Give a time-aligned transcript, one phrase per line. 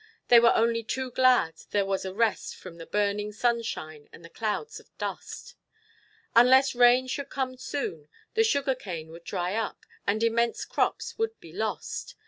[0.29, 4.31] They were only too glad there was a rest from the burning sunshine and the
[4.31, 5.53] clouds of dust.
[6.35, 11.39] Unless rain should come soon, the sugar cane would dry up and immense crops would
[11.39, 12.15] be lost.